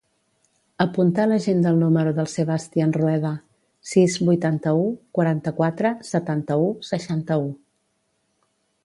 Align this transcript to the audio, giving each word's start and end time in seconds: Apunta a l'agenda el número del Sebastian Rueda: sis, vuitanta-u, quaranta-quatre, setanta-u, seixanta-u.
Apunta 0.83 1.21
a 1.25 1.29
l'agenda 1.31 1.73
el 1.73 1.81
número 1.81 2.13
del 2.19 2.29
Sebastian 2.31 2.93
Rueda: 2.97 3.33
sis, 3.91 4.15
vuitanta-u, 4.31 4.89
quaranta-quatre, 5.19 5.93
setanta-u, 6.13 6.73
seixanta-u. 6.89 7.47